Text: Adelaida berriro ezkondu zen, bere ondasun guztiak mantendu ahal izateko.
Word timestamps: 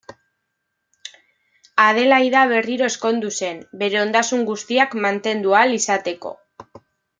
Adelaida 1.83 2.41
berriro 2.53 2.89
ezkondu 2.93 3.31
zen, 3.41 3.61
bere 3.83 4.01
ondasun 4.07 4.49
guztiak 4.49 4.99
mantendu 5.07 5.57
ahal 5.61 5.79
izateko. 5.79 6.37